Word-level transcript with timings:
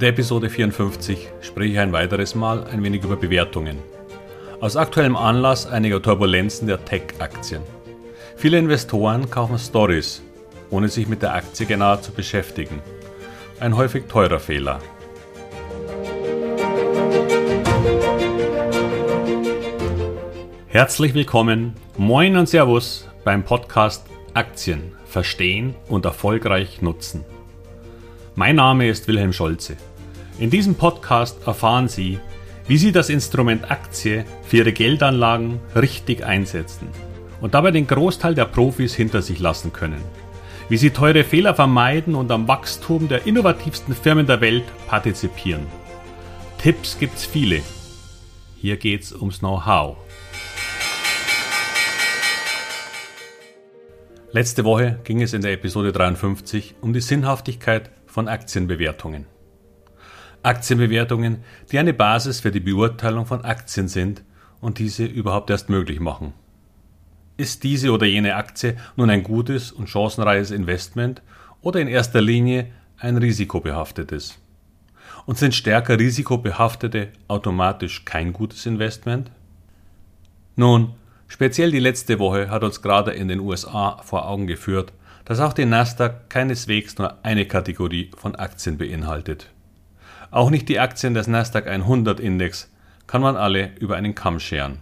In 0.00 0.04
der 0.04 0.14
Episode 0.14 0.48
54 0.48 1.28
spreche 1.42 1.72
ich 1.72 1.78
ein 1.78 1.92
weiteres 1.92 2.34
Mal 2.34 2.64
ein 2.64 2.82
wenig 2.82 3.04
über 3.04 3.16
Bewertungen. 3.16 3.76
Aus 4.58 4.74
aktuellem 4.74 5.14
Anlass 5.14 5.66
einiger 5.66 6.00
Turbulenzen 6.00 6.66
der 6.66 6.82
Tech-Aktien. 6.82 7.60
Viele 8.34 8.56
Investoren 8.56 9.28
kaufen 9.28 9.58
Stories, 9.58 10.22
ohne 10.70 10.88
sich 10.88 11.06
mit 11.06 11.20
der 11.20 11.34
Aktie 11.34 11.66
genauer 11.66 12.00
zu 12.00 12.12
beschäftigen. 12.12 12.80
Ein 13.58 13.76
häufig 13.76 14.04
teurer 14.08 14.40
Fehler. 14.40 14.78
Herzlich 20.68 21.12
willkommen, 21.12 21.74
moin 21.98 22.38
und 22.38 22.48
Servus 22.48 23.06
beim 23.22 23.44
Podcast 23.44 24.06
Aktien 24.32 24.94
verstehen 25.04 25.74
und 25.88 26.06
erfolgreich 26.06 26.80
nutzen. 26.80 27.22
Mein 28.34 28.56
Name 28.56 28.88
ist 28.88 29.06
Wilhelm 29.06 29.34
Scholze. 29.34 29.76
In 30.40 30.48
diesem 30.48 30.74
Podcast 30.74 31.46
erfahren 31.46 31.86
Sie, 31.86 32.18
wie 32.66 32.78
Sie 32.78 32.92
das 32.92 33.10
Instrument 33.10 33.70
Aktie 33.70 34.24
für 34.42 34.56
Ihre 34.56 34.72
Geldanlagen 34.72 35.60
richtig 35.76 36.24
einsetzen 36.24 36.88
und 37.42 37.52
dabei 37.52 37.72
den 37.72 37.86
Großteil 37.86 38.34
der 38.34 38.46
Profis 38.46 38.94
hinter 38.94 39.20
sich 39.20 39.38
lassen 39.38 39.74
können. 39.74 40.02
Wie 40.70 40.78
Sie 40.78 40.88
teure 40.88 41.24
Fehler 41.24 41.54
vermeiden 41.54 42.14
und 42.14 42.30
am 42.30 42.48
Wachstum 42.48 43.06
der 43.06 43.26
innovativsten 43.26 43.94
Firmen 43.94 44.26
der 44.26 44.40
Welt 44.40 44.64
partizipieren. 44.86 45.66
Tipps 46.56 46.98
gibt's 46.98 47.26
viele. 47.26 47.60
Hier 48.56 48.78
geht's 48.78 49.12
ums 49.12 49.40
Know-how. 49.40 49.98
Letzte 54.32 54.64
Woche 54.64 55.00
ging 55.04 55.20
es 55.20 55.34
in 55.34 55.42
der 55.42 55.52
Episode 55.52 55.92
53 55.92 56.76
um 56.80 56.94
die 56.94 57.02
Sinnhaftigkeit 57.02 57.90
von 58.06 58.26
Aktienbewertungen. 58.26 59.26
Aktienbewertungen, 60.42 61.38
die 61.70 61.78
eine 61.78 61.92
Basis 61.92 62.40
für 62.40 62.50
die 62.50 62.60
Beurteilung 62.60 63.26
von 63.26 63.44
Aktien 63.44 63.88
sind 63.88 64.22
und 64.60 64.78
diese 64.78 65.04
überhaupt 65.04 65.50
erst 65.50 65.68
möglich 65.68 66.00
machen. 66.00 66.32
Ist 67.36 67.64
diese 67.64 67.92
oder 67.92 68.06
jene 68.06 68.36
Aktie 68.36 68.76
nun 68.96 69.10
ein 69.10 69.22
gutes 69.22 69.72
und 69.72 69.88
chancenreiches 69.88 70.50
Investment 70.50 71.22
oder 71.62 71.80
in 71.80 71.88
erster 71.88 72.20
Linie 72.20 72.66
ein 72.98 73.16
risikobehaftetes? 73.16 74.38
Und 75.26 75.38
sind 75.38 75.54
stärker 75.54 75.98
risikobehaftete 75.98 77.08
automatisch 77.28 78.04
kein 78.04 78.32
gutes 78.32 78.66
Investment? 78.66 79.30
Nun, 80.56 80.94
Speziell 81.30 81.70
die 81.70 81.78
letzte 81.78 82.18
Woche 82.18 82.50
hat 82.50 82.64
uns 82.64 82.82
gerade 82.82 83.12
in 83.12 83.28
den 83.28 83.38
USA 83.38 84.02
vor 84.02 84.28
Augen 84.28 84.48
geführt, 84.48 84.92
dass 85.24 85.38
auch 85.38 85.52
die 85.52 85.64
Nasdaq 85.64 86.28
keineswegs 86.28 86.98
nur 86.98 87.24
eine 87.24 87.46
Kategorie 87.46 88.10
von 88.16 88.34
Aktien 88.34 88.76
beinhaltet. 88.76 89.48
Auch 90.30 90.50
nicht 90.50 90.68
die 90.68 90.78
Aktien 90.78 91.14
des 91.14 91.26
Nasdaq 91.26 91.66
100 91.66 92.20
Index 92.20 92.70
kann 93.06 93.20
man 93.20 93.36
alle 93.36 93.70
über 93.80 93.96
einen 93.96 94.14
Kamm 94.14 94.38
scheren. 94.38 94.78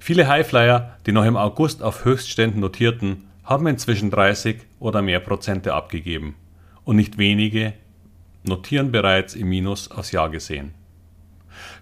Viele 0.00 0.26
Highflyer, 0.26 0.96
die 1.06 1.12
noch 1.12 1.24
im 1.24 1.36
August 1.36 1.82
auf 1.82 2.04
Höchstständen 2.04 2.60
notierten, 2.60 3.28
haben 3.44 3.66
inzwischen 3.68 4.10
30 4.10 4.58
oder 4.80 5.02
mehr 5.02 5.20
Prozente 5.20 5.74
abgegeben 5.74 6.34
und 6.84 6.96
nicht 6.96 7.18
wenige 7.18 7.74
notieren 8.42 8.90
bereits 8.90 9.34
im 9.34 9.48
Minus 9.48 9.90
aufs 9.90 10.10
Jahr 10.10 10.28
gesehen. 10.28 10.74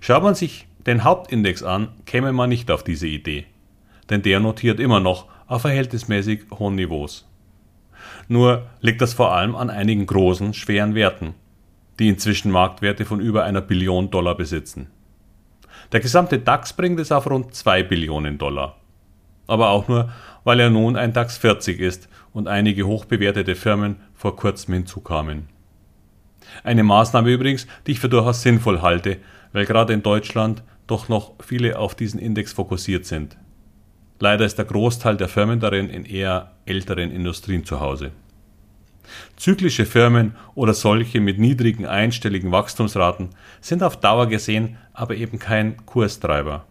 Schaut 0.01 0.23
man 0.23 0.35
sich 0.35 0.67
den 0.87 1.05
Hauptindex 1.05 1.63
an, 1.63 1.89
käme 2.05 2.33
man 2.33 2.51
nicht 2.51 2.71
auf 2.71 2.85
diese 2.85 3.07
Idee, 3.07 3.47
denn 4.11 4.23
der 4.23 4.41
notiert 4.41 4.81
immer 4.81 5.01
noch 5.01 5.27
auf 5.47 5.63
verhältnismäßig 5.63 6.43
hohen 6.51 6.75
Niveaus. 6.75 7.27
Nur 8.29 8.67
liegt 8.81 9.01
das 9.01 9.15
vor 9.15 9.33
allem 9.33 9.57
an 9.57 9.71
einigen 9.71 10.05
großen, 10.07 10.53
schweren 10.53 10.95
Werten, 10.95 11.35
die 11.99 12.09
inzwischen 12.09 12.51
Marktwerte 12.51 13.05
von 13.05 13.21
über 13.21 13.45
einer 13.45 13.61
Billion 13.61 14.11
Dollar 14.11 14.37
besitzen. 14.37 14.89
Der 15.93 16.01
gesamte 16.01 16.39
DAX 16.39 16.73
bringt 16.73 16.99
es 17.01 17.13
auf 17.13 17.29
rund 17.29 17.55
2 17.55 17.83
Billionen 17.85 18.39
Dollar. 18.39 18.77
Aber 19.47 19.71
auch 19.71 19.89
nur, 19.89 20.11
weil 20.45 20.61
er 20.61 20.71
nun 20.71 20.97
ein 20.97 21.13
DAX 21.13 21.37
40 21.39 21.79
ist 21.79 22.09
und 22.33 22.49
einige 22.49 22.87
hochbewertete 22.87 23.55
Firmen 23.55 23.97
vor 24.15 24.37
kurzem 24.37 24.75
hinzukamen. 24.75 25.49
Eine 26.63 26.85
Maßnahme 26.85 27.31
übrigens, 27.31 27.67
die 27.87 27.93
ich 27.93 28.01
für 28.01 28.09
durchaus 28.09 28.43
sinnvoll 28.43 28.83
halte, 28.83 29.19
weil 29.53 29.67
gerade 29.67 29.93
in 29.93 30.03
Deutschland 30.03 30.63
doch 30.87 31.09
noch 31.09 31.33
viele 31.41 31.79
auf 31.79 31.95
diesen 31.95 32.21
Index 32.21 32.53
fokussiert 32.53 33.07
sind. 33.07 33.37
Leider 34.19 34.45
ist 34.45 34.59
der 34.59 34.65
Großteil 34.65 35.17
der 35.17 35.29
Firmen 35.29 35.61
darin 35.61 35.89
in 35.89 36.05
eher 36.05 36.53
älteren 36.67 37.11
Industrien 37.11 37.65
zu 37.65 37.81
Hause. 37.81 38.13
Zyklische 39.37 39.87
Firmen 39.87 40.37
oder 40.55 40.75
solche 40.75 41.21
mit 41.21 41.39
niedrigen 41.39 41.87
einstelligen 41.87 42.53
Wachstumsraten 42.53 43.31
sind 43.61 43.83
auf 43.83 43.99
Dauer 43.99 44.29
gesehen 44.29 44.79
aber 44.93 45.17
eben 45.17 45.39
kein 45.39 45.85
Kurstreiber. 45.87 46.65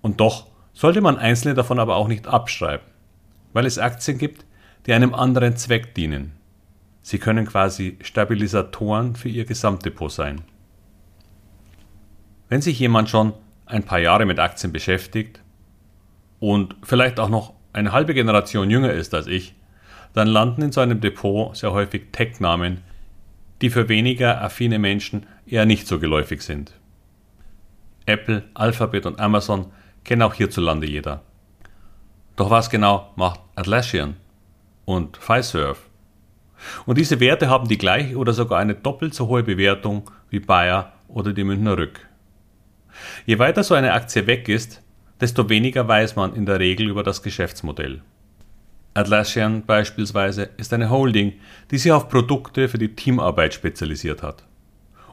Und 0.00 0.20
doch 0.20 0.46
sollte 0.72 1.00
man 1.00 1.18
einzelne 1.18 1.54
davon 1.54 1.78
aber 1.78 1.96
auch 1.96 2.08
nicht 2.08 2.26
abschreiben, 2.26 2.86
weil 3.52 3.66
es 3.66 3.78
Aktien 3.78 4.18
gibt, 4.18 4.44
die 4.86 4.92
einem 4.92 5.14
anderen 5.14 5.56
Zweck 5.56 5.94
dienen. 5.94 6.32
Sie 7.02 7.18
können 7.18 7.46
quasi 7.46 7.98
Stabilisatoren 8.00 9.16
für 9.16 9.28
ihr 9.28 9.44
Gesamtdepot 9.44 10.10
sein. 10.10 10.42
Wenn 12.48 12.62
sich 12.62 12.78
jemand 12.78 13.10
schon 13.10 13.32
ein 13.66 13.82
paar 13.82 13.98
Jahre 13.98 14.26
mit 14.26 14.38
Aktien 14.38 14.72
beschäftigt 14.72 15.40
und 16.38 16.76
vielleicht 16.82 17.18
auch 17.18 17.28
noch 17.28 17.54
eine 17.72 17.92
halbe 17.92 18.14
Generation 18.14 18.70
jünger 18.70 18.92
ist 18.92 19.14
als 19.14 19.26
ich, 19.26 19.54
dann 20.14 20.28
landen 20.28 20.62
in 20.62 20.72
so 20.72 20.80
einem 20.80 21.00
Depot 21.00 21.56
sehr 21.56 21.72
häufig 21.72 22.12
Tech-Namen, 22.12 22.82
die 23.60 23.70
für 23.70 23.88
weniger 23.88 24.42
affine 24.42 24.78
Menschen 24.78 25.26
eher 25.46 25.66
nicht 25.66 25.86
so 25.86 25.98
geläufig 25.98 26.42
sind. 26.42 26.72
Apple, 28.06 28.42
Alphabet 28.54 29.06
und 29.06 29.20
Amazon 29.20 29.66
kennen 30.04 30.22
auch 30.22 30.34
hierzulande 30.34 30.88
jeder. 30.88 31.22
Doch 32.36 32.50
was 32.50 32.70
genau 32.70 33.12
macht 33.16 33.40
Atlassian 33.54 34.16
und 34.84 35.16
Fiserv? 35.16 35.78
Und 36.86 36.98
diese 36.98 37.20
Werte 37.20 37.48
haben 37.48 37.68
die 37.68 37.78
gleiche 37.78 38.16
oder 38.16 38.32
sogar 38.32 38.58
eine 38.58 38.74
doppelt 38.74 39.14
so 39.14 39.28
hohe 39.28 39.42
Bewertung 39.42 40.10
wie 40.30 40.40
Bayer 40.40 40.92
oder 41.08 41.32
die 41.32 41.44
Münchner 41.44 41.76
Rück. 41.76 42.08
Je 43.26 43.38
weiter 43.38 43.64
so 43.64 43.74
eine 43.74 43.92
Aktie 43.92 44.26
weg 44.26 44.48
ist, 44.48 44.82
desto 45.20 45.48
weniger 45.48 45.86
weiß 45.86 46.16
man 46.16 46.34
in 46.34 46.46
der 46.46 46.58
Regel 46.58 46.88
über 46.88 47.02
das 47.02 47.22
Geschäftsmodell. 47.22 48.02
Atlassian 48.94 49.64
beispielsweise 49.64 50.50
ist 50.58 50.72
eine 50.72 50.90
Holding, 50.90 51.32
die 51.70 51.78
sich 51.78 51.92
auf 51.92 52.08
Produkte 52.08 52.68
für 52.68 52.78
die 52.78 52.94
Teamarbeit 52.94 53.54
spezialisiert 53.54 54.22
hat. 54.22 54.44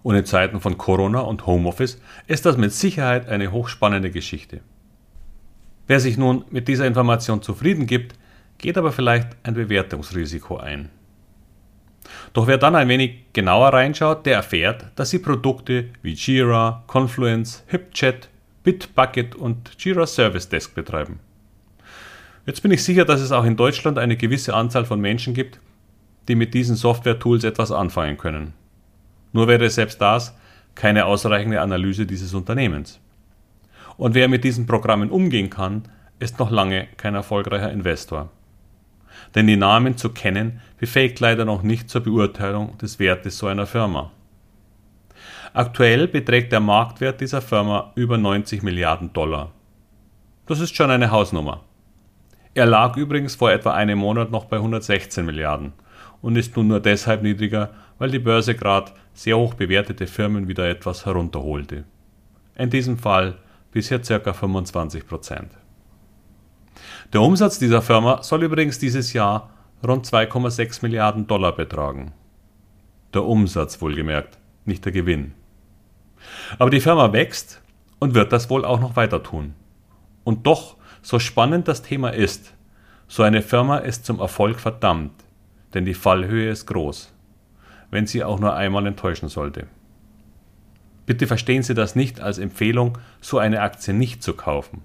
Und 0.04 0.16
in 0.16 0.26
Zeiten 0.26 0.60
von 0.60 0.78
Corona 0.78 1.22
und 1.22 1.46
Homeoffice 1.46 2.02
ist 2.28 2.46
das 2.46 2.58
mit 2.58 2.74
Sicherheit 2.74 3.28
eine 3.30 3.52
hochspannende 3.52 4.12
Geschichte. 4.12 4.62
Wer 5.88 6.00
sich 6.00 6.18
nun 6.18 6.46
mit 6.50 6.68
dieser 6.68 6.86
Information 6.86 7.42
zufrieden 7.42 7.86
gibt, 7.88 8.16
geht 8.58 8.78
aber 8.78 8.92
vielleicht 8.92 9.30
ein 9.44 9.54
Bewertungsrisiko 9.54 10.58
ein. 10.58 10.90
Doch 12.34 12.48
wer 12.48 12.58
dann 12.58 12.76
ein 12.76 12.90
wenig 12.90 13.26
genauer 13.34 13.70
reinschaut, 13.74 14.26
der 14.26 14.36
erfährt, 14.36 14.86
dass 14.96 15.10
sie 15.10 15.20
Produkte 15.20 15.90
wie 16.02 16.14
Jira, 16.14 16.84
Confluence, 16.88 17.64
HipChat, 17.68 18.30
Bitbucket 18.64 19.36
und 19.36 19.72
Jira 19.80 20.06
Service 20.06 20.50
Desk 20.50 20.74
betreiben. 20.76 21.20
Jetzt 22.50 22.64
bin 22.64 22.72
ich 22.72 22.84
sicher, 22.84 23.06
dass 23.06 23.22
es 23.22 23.32
auch 23.32 23.46
in 23.46 23.56
Deutschland 23.56 24.00
eine 24.00 24.18
gewisse 24.18 24.56
Anzahl 24.56 24.86
von 24.86 25.00
Menschen 25.00 25.36
gibt, 25.36 25.60
die 26.28 26.34
mit 26.34 26.56
diesen 26.56 26.76
Software-Tools 26.76 27.44
etwas 27.44 27.72
anfangen 27.72 28.18
können. 28.18 28.54
Nur 29.34 29.48
wäre 29.48 29.70
selbst 29.70 30.02
das 30.02 30.36
keine 30.74 31.06
ausreichende 31.06 31.62
Analyse 31.62 32.08
dieses 32.08 32.34
Unternehmens. 32.34 33.00
Und 33.98 34.16
wer 34.16 34.28
mit 34.28 34.44
diesen 34.44 34.66
Programmen 34.66 35.12
umgehen 35.12 35.52
kann, 35.52 35.84
ist 36.18 36.40
noch 36.40 36.50
lange 36.50 36.88
kein 36.98 37.14
erfolgreicher 37.14 37.72
Investor 37.72 38.32
denn 39.36 39.48
die 39.48 39.58
Namen 39.58 39.98
zu 39.98 40.10
kennen 40.10 40.62
befähigt 40.78 41.20
leider 41.20 41.46
noch 41.46 41.62
nicht 41.62 41.90
zur 41.90 42.02
Beurteilung 42.02 42.78
des 42.78 43.00
Wertes 43.00 43.38
so 43.38 43.48
einer 43.48 43.66
Firma. 43.66 44.12
Aktuell 45.54 46.08
beträgt 46.08 46.52
der 46.52 46.60
Marktwert 46.60 47.22
dieser 47.22 47.42
Firma 47.42 47.92
über 47.96 48.18
90 48.18 48.64
Milliarden 48.64 49.14
Dollar. 49.14 49.52
Das 50.46 50.60
ist 50.60 50.76
schon 50.76 50.92
eine 50.92 51.12
Hausnummer. 51.12 51.64
Er 52.54 52.66
lag 52.66 52.98
übrigens 52.98 53.36
vor 53.36 53.52
etwa 53.52 53.74
einem 53.74 54.00
Monat 54.00 54.32
noch 54.32 54.46
bei 54.46 54.58
116 54.58 55.26
Milliarden 55.26 55.74
und 56.22 56.36
ist 56.36 56.56
nun 56.56 56.68
nur 56.68 56.80
deshalb 56.80 57.22
niedriger, 57.22 57.70
weil 57.98 58.12
die 58.12 58.20
Börse 58.20 58.56
gerade 58.56 58.92
sehr 59.14 59.38
hoch 59.38 59.54
bewertete 59.54 60.08
Firmen 60.08 60.48
wieder 60.48 60.68
etwas 60.68 61.06
herunterholte. 61.06 61.84
In 62.56 62.70
diesem 62.70 62.98
Fall 62.98 63.38
bisher 63.72 64.00
ca. 64.00 64.34
25 64.34 65.08
Prozent. 65.08 65.52
Der 67.14 67.22
Umsatz 67.22 67.60
dieser 67.60 67.82
Firma 67.82 68.24
soll 68.24 68.44
übrigens 68.44 68.80
dieses 68.80 69.14
Jahr 69.14 69.52
rund 69.86 70.06
2,6 70.06 70.80
Milliarden 70.82 71.28
Dollar 71.28 71.56
betragen. 71.56 72.14
Der 73.14 73.24
Umsatz 73.24 73.82
wohlgemerkt, 73.82 74.38
nicht 74.66 74.86
der 74.86 74.92
Gewinn. 74.92 75.34
Aber 76.58 76.70
die 76.70 76.82
Firma 76.82 77.14
wächst 77.14 77.62
und 78.00 78.14
wird 78.14 78.32
das 78.32 78.50
wohl 78.50 78.66
auch 78.66 78.80
noch 78.80 78.96
weiter 78.96 79.24
tun. 79.24 79.54
Und 80.24 80.46
doch, 80.46 80.78
so 81.02 81.20
spannend 81.20 81.68
das 81.68 81.82
Thema 81.82 82.10
ist, 82.10 82.54
so 83.08 83.24
eine 83.24 83.42
Firma 83.42 83.78
ist 83.78 84.06
zum 84.06 84.20
Erfolg 84.20 84.60
verdammt, 84.60 85.14
denn 85.74 85.86
die 85.86 85.94
Fallhöhe 85.94 86.50
ist 86.50 86.68
groß. 86.68 87.14
wenn 87.92 88.08
sie 88.08 88.24
auch 88.24 88.40
nur 88.40 88.56
einmal 88.56 88.86
enttäuschen 88.86 89.30
sollte. 89.30 89.68
Bitte 91.06 91.26
verstehen 91.26 91.64
Sie 91.64 91.74
das 91.74 91.96
nicht 91.96 92.22
als 92.22 92.38
Empfehlung, 92.38 92.98
so 93.20 93.40
eine 93.40 93.62
Aktie 93.62 93.94
nicht 93.94 94.22
zu 94.22 94.34
kaufen, 94.34 94.84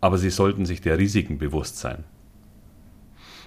aber 0.00 0.16
Sie 0.16 0.30
sollten 0.30 0.64
sich 0.64 0.80
der 0.80 0.98
Risiken 0.98 1.38
bewusst 1.38 1.78
sein. 1.78 2.04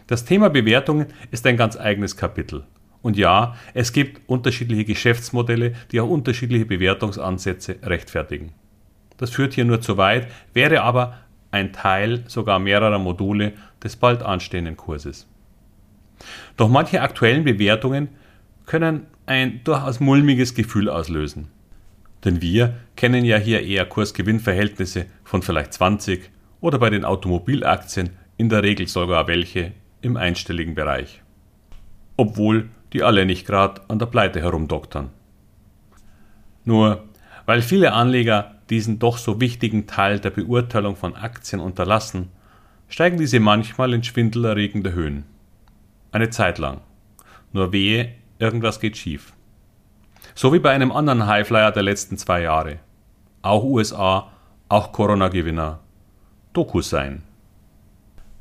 Das 0.07 0.25
Thema 0.25 0.50
Bewertungen 0.50 1.07
ist 1.31 1.48
ein 1.48 1.56
ganz 1.56 1.78
eigenes 1.78 2.18
Kapitel. 2.18 2.66
Und 3.01 3.18
ja, 3.18 3.56
es 3.74 3.94
gibt 3.94 4.22
unterschiedliche 4.28 4.86
Geschäftsmodelle, 4.86 5.74
die 5.92 6.01
auch 6.01 6.10
unterschiedliche 6.10 6.66
Bewertungsansätze 6.66 7.78
rechtfertigen. 7.84 8.54
Das 9.18 9.30
führt 9.30 9.54
hier 9.54 9.66
nur 9.66 9.80
zu 9.80 9.98
weit, 9.98 10.28
wäre 10.54 10.81
aber 10.81 11.18
ein 11.54 11.72
Teil 11.72 12.24
sogar 12.28 12.60
mehrerer 12.60 13.00
Module 13.00 13.54
des 13.84 13.96
bald 13.96 14.24
anstehenden 14.24 14.76
Kurses. 14.76 15.28
Doch 16.58 16.70
manche 16.70 17.02
aktuellen 17.02 17.44
Bewertungen 17.44 18.10
können 18.66 19.06
ein 19.26 19.62
durchaus 19.64 20.00
mulmiges 20.00 20.56
Gefühl 20.56 20.90
auslösen. 20.90 21.48
Denn 22.26 22.42
wir 22.42 22.76
kennen 22.96 23.26
ja 23.26 23.38
hier 23.38 23.62
eher 23.62 23.86
Kurs-Gewinn-Verhältnisse 23.86 25.06
von 25.24 25.42
vielleicht 25.42 25.74
20 25.74 26.30
oder 26.62 26.80
bei 26.80 26.90
den 26.90 27.06
Automobilaktien 27.06 28.12
in 28.38 28.50
der 28.50 28.64
Regel 28.64 28.88
sogar 28.88 29.28
welche 29.28 29.74
im 30.02 30.18
einstelligen 30.18 30.76
Bereich. 30.76 31.22
Obwohl 32.18 32.70
die 32.94 33.04
alle 33.04 33.26
nicht 33.26 33.46
gerade 33.46 33.82
an 33.90 34.00
der 34.00 34.06
Pleite 34.06 34.42
herumdoktern. 34.42 35.10
Nur 36.64 37.04
weil 37.46 37.62
viele 37.62 37.94
Anleger 37.94 38.56
diesen 38.74 39.00
doch 39.00 39.18
so 39.18 39.40
wichtigen 39.40 39.88
Teil 39.88 40.20
der 40.20 40.31
Beurteilung 40.31 40.96
von 40.96 41.16
Aktien 41.16 41.62
unterlassen, 41.62 42.30
steigen 42.88 43.18
diese 43.18 43.40
manchmal 43.40 43.94
in 43.94 44.04
schwindelerregende 44.04 44.94
Höhen. 44.94 45.25
Eine 46.12 46.30
Zeit 46.30 46.58
lang. 46.58 46.81
Nur 47.52 47.72
wehe, 47.72 48.14
irgendwas 48.40 48.80
geht 48.80 48.98
schief. 48.98 49.34
So 50.36 50.54
wie 50.54 50.60
bei 50.60 50.72
einem 50.72 50.92
anderen 50.92 51.28
Highflyer 51.28 51.72
der 51.72 51.84
letzten 51.84 52.18
zwei 52.18 52.42
Jahre. 52.42 52.80
Auch 53.44 53.64
USA, 53.64 54.31
auch 54.70 54.92
Corona-Gewinner. 54.92 55.80
Dokus 56.54 56.90
sein. 56.90 57.24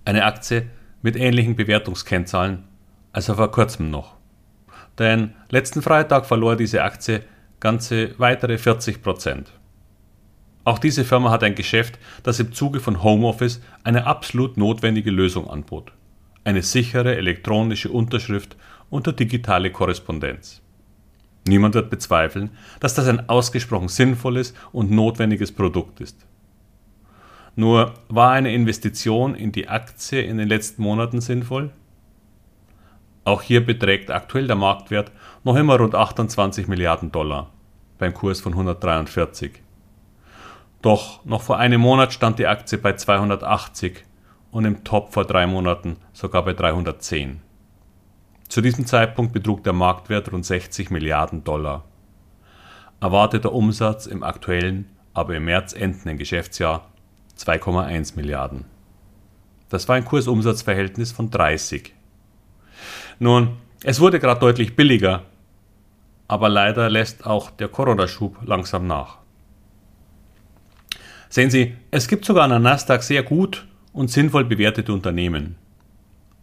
Eine 0.04 0.24
Aktie 0.24 0.70
mit 1.02 1.16
ähnlichen 1.16 1.56
Bewertungskennzahlen, 1.56 2.64
also 3.12 3.34
vor 3.34 3.50
kurzem 3.50 3.90
noch. 3.90 4.16
Denn 4.98 5.34
letzten 5.50 5.82
Freitag 5.82 6.26
verlor 6.26 6.56
diese 6.56 6.82
Aktie 6.82 7.22
ganze 7.60 8.18
weitere 8.18 8.58
40 8.58 9.02
Prozent. 9.02 9.52
Auch 10.64 10.78
diese 10.78 11.04
Firma 11.04 11.30
hat 11.30 11.42
ein 11.42 11.54
Geschäft, 11.54 11.98
das 12.22 12.38
im 12.38 12.52
Zuge 12.52 12.80
von 12.80 13.02
Homeoffice 13.02 13.60
eine 13.82 14.06
absolut 14.06 14.56
notwendige 14.56 15.10
Lösung 15.10 15.48
anbot. 15.50 15.92
Eine 16.44 16.62
sichere 16.62 17.16
elektronische 17.16 17.90
Unterschrift 17.90 18.56
unter 18.90 19.12
digitale 19.12 19.72
Korrespondenz. 19.72 20.60
Niemand 21.46 21.74
wird 21.74 21.90
bezweifeln, 21.90 22.50
dass 22.78 22.94
das 22.94 23.08
ein 23.08 23.28
ausgesprochen 23.28 23.88
sinnvolles 23.88 24.54
und 24.70 24.92
notwendiges 24.92 25.50
Produkt 25.50 26.00
ist. 26.00 26.26
Nur 27.56 27.94
war 28.08 28.30
eine 28.30 28.54
Investition 28.54 29.34
in 29.34 29.50
die 29.50 29.68
Aktie 29.68 30.22
in 30.22 30.38
den 30.38 30.48
letzten 30.48 30.82
Monaten 30.82 31.20
sinnvoll? 31.20 31.70
Auch 33.24 33.42
hier 33.42 33.64
beträgt 33.64 34.10
aktuell 34.10 34.46
der 34.46 34.56
Marktwert 34.56 35.10
noch 35.44 35.56
immer 35.56 35.76
rund 35.76 35.94
28 35.94 36.68
Milliarden 36.68 37.12
Dollar 37.12 37.50
beim 37.98 38.14
Kurs 38.14 38.40
von 38.40 38.52
143. 38.52 39.61
Doch 40.82 41.24
noch 41.24 41.42
vor 41.42 41.58
einem 41.58 41.80
Monat 41.80 42.12
stand 42.12 42.40
die 42.40 42.48
Aktie 42.48 42.76
bei 42.76 42.94
280 42.94 44.04
und 44.50 44.64
im 44.64 44.82
Top 44.82 45.12
vor 45.12 45.24
drei 45.24 45.46
Monaten 45.46 45.96
sogar 46.12 46.44
bei 46.44 46.52
310. 46.54 47.40
Zu 48.48 48.60
diesem 48.60 48.84
Zeitpunkt 48.84 49.32
betrug 49.32 49.62
der 49.62 49.72
Marktwert 49.72 50.32
rund 50.32 50.44
60 50.44 50.90
Milliarden 50.90 51.44
Dollar. 51.44 51.84
Erwarteter 53.00 53.52
Umsatz 53.52 54.06
im 54.06 54.24
aktuellen, 54.24 54.90
aber 55.14 55.36
im 55.36 55.44
März 55.44 55.72
endenden 55.72 56.18
Geschäftsjahr 56.18 56.90
2,1 57.38 58.16
Milliarden. 58.16 58.64
Das 59.68 59.88
war 59.88 59.96
ein 59.96 60.04
Kursumsatzverhältnis 60.04 61.12
von 61.12 61.30
30. 61.30 61.94
Nun, 63.20 63.56
es 63.84 64.00
wurde 64.00 64.18
gerade 64.18 64.40
deutlich 64.40 64.76
billiger, 64.76 65.22
aber 66.28 66.48
leider 66.48 66.90
lässt 66.90 67.24
auch 67.24 67.50
der 67.50 67.68
Corona-Schub 67.68 68.38
langsam 68.44 68.86
nach. 68.86 69.21
Sehen 71.32 71.48
Sie, 71.48 71.74
es 71.90 72.08
gibt 72.08 72.26
sogar 72.26 72.44
an 72.44 72.50
der 72.50 72.58
Nasdaq 72.58 73.02
sehr 73.02 73.22
gut 73.22 73.66
und 73.94 74.10
sinnvoll 74.10 74.44
bewertete 74.44 74.92
Unternehmen. 74.92 75.56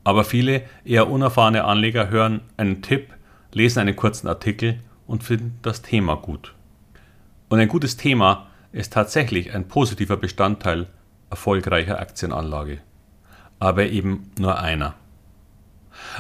Aber 0.04 0.24
viele 0.24 0.64
eher 0.84 1.12
unerfahrene 1.12 1.64
Anleger 1.64 2.10
hören 2.10 2.42
einen 2.58 2.82
Tipp, 2.82 3.14
lesen 3.54 3.82
einen 3.82 3.96
kurzen 3.96 4.28
Artikel 4.28 4.80
und 5.06 5.24
finden 5.24 5.60
das 5.62 5.84
Thema 5.84 6.16
gut. 6.16 6.56
Und 7.50 7.60
ein 7.60 7.68
gutes 7.68 7.98
Thema 7.98 8.48
ist 8.72 8.92
tatsächlich 8.92 9.54
ein 9.54 9.68
positiver 9.68 10.18
Bestandteil 10.18 10.88
erfolgreicher 11.30 12.00
Aktienanlage. 12.00 12.80
Aber 13.60 13.86
eben 13.86 14.32
nur 14.40 14.60
einer. 14.60 14.96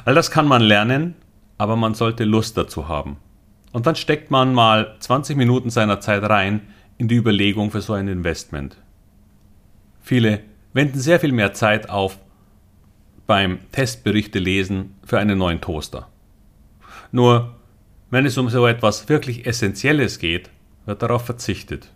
All 0.06 0.14
das 0.14 0.30
kann 0.30 0.48
man 0.48 0.62
lernen, 0.62 1.16
aber 1.58 1.76
man 1.76 1.96
sollte 1.96 2.24
Lust 2.24 2.56
dazu 2.56 2.88
haben. 2.88 3.18
Und 3.72 3.88
dann 3.88 3.96
steckt 3.96 4.30
man 4.30 4.54
mal 4.54 4.96
20 5.00 5.38
Minuten 5.38 5.72
seiner 5.72 6.00
Zeit 6.02 6.22
rein, 6.22 6.68
in 7.00 7.08
die 7.08 7.16
Überlegung 7.16 7.72
für 7.72 7.82
so 7.82 7.94
ein 7.94 8.08
Investment. 8.08 8.78
Viele 10.02 10.42
wenden 10.74 11.00
sehr 11.00 11.20
viel 11.20 11.32
mehr 11.32 11.54
Zeit 11.54 11.90
auf 11.90 12.20
beim 13.26 13.60
Testberichte 13.72 14.38
lesen 14.38 14.96
für 15.06 15.18
einen 15.18 15.38
neuen 15.38 15.62
Toaster. 15.62 16.08
Nur, 17.12 17.56
wenn 18.10 18.26
es 18.26 18.38
um 18.38 18.50
so 18.50 18.68
etwas 18.68 19.08
wirklich 19.08 19.46
Essentielles 19.46 20.20
geht, 20.20 20.50
wird 20.86 21.02
darauf 21.02 21.26
verzichtet. 21.26 21.90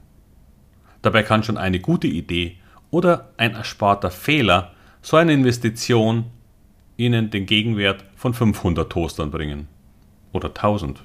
Dabei 1.01 1.23
kann 1.23 1.43
schon 1.43 1.57
eine 1.57 1.79
gute 1.79 2.07
Idee 2.07 2.57
oder 2.89 3.31
ein 3.35 3.55
ersparter 3.55 4.09
Fehler 4.09 4.73
so 5.01 5.17
eine 5.17 5.33
Investition 5.33 6.25
Ihnen 6.95 7.29
den 7.29 7.45
Gegenwert 7.45 8.05
von 8.15 8.33
500 8.33 8.89
Toastern 8.89 9.31
bringen. 9.31 9.67
Oder 10.31 10.49
1000. 10.49 11.03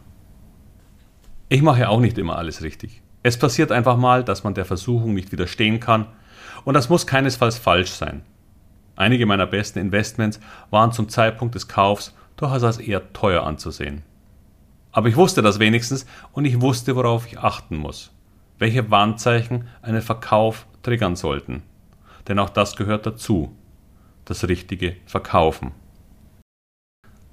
Ich 1.49 1.63
mache 1.63 1.89
auch 1.89 2.01
nicht 2.01 2.19
immer 2.19 2.37
alles 2.37 2.63
richtig. 2.63 3.03
Es 3.23 3.39
passiert 3.39 3.73
einfach 3.73 3.97
mal, 3.97 4.25
dass 4.25 4.45
man 4.45 4.55
der 4.55 4.65
Versuchung 4.65 5.15
nicht 5.15 5.33
widerstehen 5.33 5.81
kann 5.81 6.07
und 6.65 6.75
das 6.75 6.89
muss 6.89 7.07
keinesfalls 7.07 7.59
falsch 7.59 7.91
sein. 7.91 8.23
Einige 8.97 9.27
meiner 9.27 9.47
besten 9.47 9.79
Investments 9.79 10.41
waren 10.71 10.93
zum 10.93 11.09
Zeitpunkt 11.09 11.55
des 11.55 11.69
Kaufs 11.69 12.15
durchaus 12.37 12.65
als 12.65 12.79
eher 12.79 13.13
teuer 13.13 13.45
anzusehen. 13.45 14.03
Aber 14.93 15.09
ich 15.09 15.17
wusste 15.17 15.43
das 15.43 15.59
wenigstens 15.59 16.07
und 16.33 16.45
ich 16.45 16.61
wusste, 16.61 16.97
worauf 16.97 17.27
ich 17.27 17.39
achten 17.39 17.77
muss. 17.77 18.11
Welche 18.59 18.91
Warnzeichen 18.91 19.69
einen 19.83 20.03
Verkauf 20.03 20.67
triggern 20.83 21.15
sollten. 21.15 21.63
Denn 22.27 22.39
auch 22.39 22.51
das 22.51 22.75
gehört 22.75 23.07
dazu. 23.07 23.55
Das 24.25 24.49
richtige 24.49 24.97
Verkaufen. 25.07 25.73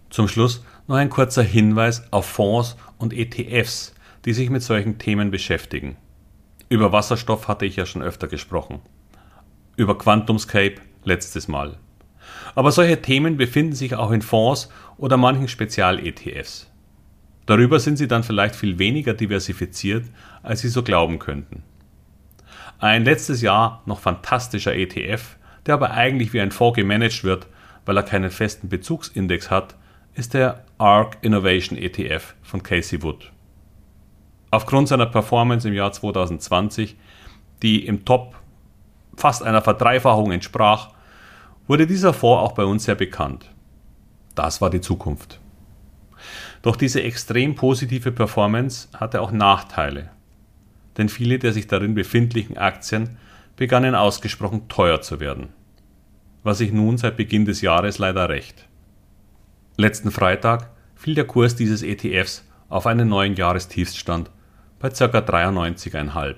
Zum 0.10 0.28
Schluss 0.28 0.64
noch 0.88 0.96
ein 0.96 1.10
kurzer 1.10 1.44
Hinweis 1.44 2.12
auf 2.12 2.26
Fonds 2.26 2.78
und 2.98 3.12
ETFs, 3.12 3.96
die 4.26 4.34
sich 4.34 4.50
mit 4.50 4.64
solchen 4.64 4.98
Themen 4.98 5.32
beschäftigen. 5.32 5.98
Über 6.68 6.92
Wasserstoff 6.92 7.48
hatte 7.48 7.66
ich 7.66 7.76
ja 7.76 7.86
schon 7.86 8.02
öfter 8.02 8.28
gesprochen. 8.28 8.82
Über 9.78 9.98
QuantumScape 9.98 10.76
letztes 11.04 11.48
Mal. 11.48 11.78
Aber 12.56 12.72
solche 12.72 13.02
Themen 13.02 13.38
befinden 13.38 13.76
sich 13.76 13.96
auch 13.96 14.12
in 14.12 14.24
Fonds 14.24 14.70
oder 14.98 15.18
manchen 15.18 15.48
Spezial-ETFs. 15.48 16.72
Darüber 17.46 17.80
sind 17.80 17.98
sie 17.98 18.08
dann 18.08 18.24
vielleicht 18.24 18.56
viel 18.56 18.80
weniger 18.80 19.14
diversifiziert, 19.14 20.06
als 20.42 20.62
sie 20.62 20.70
so 20.70 20.82
glauben 20.82 21.20
könnten. 21.20 21.62
Ein 22.80 23.06
letztes 23.06 23.42
Jahr 23.42 23.84
noch 23.86 24.00
fantastischer 24.00 24.76
ETF, 24.76 25.38
der 25.68 25.76
aber 25.76 25.92
eigentlich 25.92 26.34
wie 26.34 26.42
ein 26.42 26.52
Fonds 26.52 26.76
gemanagt 26.76 27.24
wird, 27.24 27.48
weil 27.86 27.98
er 27.98 28.04
keinen 28.04 28.32
festen 28.32 28.70
Bezugsindex 28.70 29.52
hat, 29.52 29.76
ist 30.16 30.34
der 30.34 30.66
ARC 30.80 31.18
Innovation 31.22 31.78
ETF 31.78 32.34
von 32.42 32.64
Casey 32.64 33.04
Wood. 33.04 33.32
Aufgrund 34.56 34.88
seiner 34.88 35.08
Performance 35.08 35.68
im 35.68 35.74
Jahr 35.74 35.92
2020, 35.92 36.96
die 37.62 37.86
im 37.86 38.06
Top 38.06 38.36
fast 39.18 39.44
einer 39.44 39.62
Verdreifachung 39.62 40.32
entsprach, 40.32 40.92
wurde 41.68 41.86
dieser 41.86 42.14
Fonds 42.14 42.42
auch 42.42 42.54
bei 42.54 42.64
uns 42.64 42.86
sehr 42.86 42.96
bekannt. 42.96 43.52
Das 44.34 44.62
war 44.62 44.70
die 44.70 44.80
Zukunft. 44.80 45.42
Doch 46.62 46.78
diese 46.78 47.04
extrem 47.04 47.56
positive 47.56 48.14
Performance 48.14 48.88
hatte 48.94 49.20
auch 49.20 49.34
Nachteile. 49.34 50.10
Denn 50.98 51.10
viele 51.10 51.38
der 51.38 51.52
sich 51.52 51.68
darin 51.68 51.94
befindlichen 51.94 52.58
Aktien 52.58 53.18
begannen 53.58 53.94
ausgesprochen 53.94 54.70
teuer 54.70 55.02
zu 55.02 55.20
werden. 55.20 55.50
Was 56.44 56.60
sich 56.60 56.72
nun 56.72 56.98
seit 56.98 57.18
Beginn 57.18 57.44
des 57.44 57.60
Jahres 57.60 57.98
leider 57.98 58.30
rächt. 58.30 58.70
Letzten 59.76 60.12
Freitag 60.12 60.70
fiel 60.96 61.14
der 61.14 61.28
Kurs 61.28 61.58
dieses 61.58 61.84
ETFs 61.84 62.46
auf 62.70 62.88
einen 62.88 63.10
neuen 63.10 63.36
Jahrestiefstand 63.36 64.32
bei 64.86 64.92
ca. 64.92 65.18
93,5. 65.18 66.36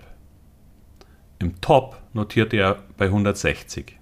Im 1.40 1.60
Top 1.60 2.02
notierte 2.14 2.56
er 2.56 2.78
bei 2.96 3.08
160. 3.08 3.98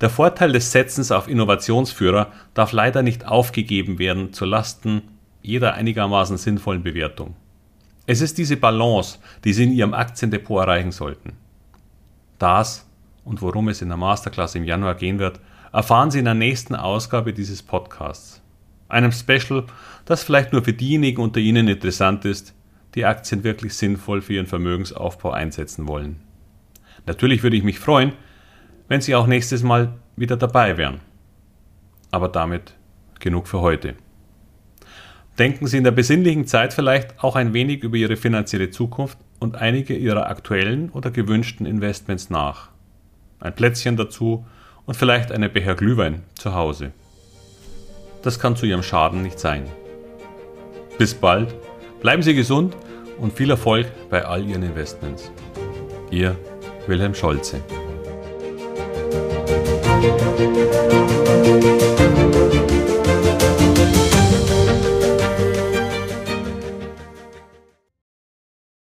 Der 0.00 0.08
Vorteil 0.08 0.52
des 0.52 0.72
Setzens 0.72 1.12
auf 1.12 1.28
Innovationsführer 1.28 2.32
darf 2.54 2.72
leider 2.72 3.02
nicht 3.02 3.26
aufgegeben 3.26 3.98
werden 3.98 4.32
zu 4.32 4.46
Lasten 4.46 5.02
jeder 5.42 5.74
einigermaßen 5.74 6.38
sinnvollen 6.38 6.82
Bewertung. 6.82 7.36
Es 8.06 8.22
ist 8.22 8.38
diese 8.38 8.56
Balance, 8.56 9.18
die 9.44 9.52
Sie 9.52 9.64
in 9.64 9.72
Ihrem 9.72 9.92
Aktiendepot 9.92 10.62
erreichen 10.62 10.92
sollten. 10.92 11.34
Das 12.38 12.86
und 13.26 13.42
worum 13.42 13.68
es 13.68 13.82
in 13.82 13.88
der 13.88 13.98
Masterclass 13.98 14.54
im 14.54 14.64
Januar 14.64 14.94
gehen 14.94 15.18
wird, 15.18 15.40
erfahren 15.74 16.10
Sie 16.10 16.20
in 16.20 16.24
der 16.24 16.32
nächsten 16.32 16.74
Ausgabe 16.74 17.34
dieses 17.34 17.62
Podcasts. 17.62 18.40
Einem 18.88 19.12
Special, 19.12 19.66
das 20.06 20.24
vielleicht 20.24 20.54
nur 20.54 20.64
für 20.64 20.72
diejenigen 20.72 21.20
unter 21.20 21.38
Ihnen 21.38 21.68
interessant 21.68 22.24
ist, 22.24 22.54
die 22.94 23.04
Aktien 23.04 23.44
wirklich 23.44 23.74
sinnvoll 23.74 24.20
für 24.22 24.34
ihren 24.34 24.46
Vermögensaufbau 24.46 25.30
einsetzen 25.30 25.88
wollen. 25.88 26.20
Natürlich 27.06 27.42
würde 27.42 27.56
ich 27.56 27.62
mich 27.62 27.78
freuen, 27.78 28.12
wenn 28.88 29.00
Sie 29.00 29.14
auch 29.14 29.26
nächstes 29.26 29.62
Mal 29.62 29.94
wieder 30.16 30.36
dabei 30.36 30.76
wären. 30.76 31.00
Aber 32.10 32.28
damit 32.28 32.74
genug 33.20 33.46
für 33.46 33.60
heute. 33.60 33.94
Denken 35.38 35.66
Sie 35.66 35.78
in 35.78 35.84
der 35.84 35.92
besinnlichen 35.92 36.46
Zeit 36.46 36.74
vielleicht 36.74 37.22
auch 37.22 37.36
ein 37.36 37.54
wenig 37.54 37.82
über 37.82 37.96
Ihre 37.96 38.16
finanzielle 38.16 38.70
Zukunft 38.70 39.16
und 39.38 39.56
einige 39.56 39.94
Ihrer 39.94 40.28
aktuellen 40.28 40.90
oder 40.90 41.10
gewünschten 41.10 41.66
Investments 41.66 42.30
nach. 42.30 42.70
Ein 43.38 43.54
Plätzchen 43.54 43.96
dazu 43.96 44.44
und 44.84 44.96
vielleicht 44.96 45.32
eine 45.32 45.48
Becher 45.48 45.76
Glühwein 45.76 46.22
zu 46.34 46.54
Hause. 46.54 46.92
Das 48.22 48.38
kann 48.38 48.56
zu 48.56 48.66
Ihrem 48.66 48.82
Schaden 48.82 49.22
nicht 49.22 49.38
sein. 49.38 49.64
Bis 50.98 51.14
bald, 51.14 51.54
bleiben 52.00 52.22
Sie 52.22 52.34
gesund 52.34 52.76
und 53.18 53.32
viel 53.32 53.50
Erfolg 53.50 53.86
bei 54.08 54.24
all 54.24 54.44
Ihren 54.44 54.62
Investments. 54.62 55.30
Ihr 56.10 56.36
Wilhelm 56.86 57.14
Scholze. 57.14 57.60